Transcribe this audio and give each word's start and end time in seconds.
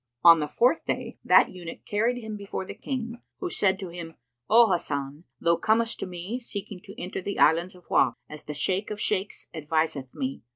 On 0.23 0.39
the 0.39 0.47
fourth 0.47 0.85
day, 0.87 1.19
that 1.23 1.51
eunuch 1.51 1.85
carried 1.85 2.17
him 2.19 2.35
before 2.35 2.65
the 2.65 2.73
King, 2.73 3.21
who 3.37 3.51
said 3.51 3.77
to 3.77 3.89
him, 3.89 4.15
"O 4.49 4.71
Hasan, 4.71 5.25
thou 5.39 5.57
comest 5.57 5.99
to 5.99 6.07
me, 6.07 6.39
seeking 6.39 6.79
to 6.85 6.99
enter 6.99 7.21
the 7.21 7.37
Islands 7.37 7.75
of 7.75 7.85
Wak, 7.91 8.15
as 8.27 8.45
the 8.45 8.55
Shaykh 8.55 8.89
of 8.89 8.99
Shaykhs 8.99 9.45
adviseth 9.53 10.11
me. 10.15 10.41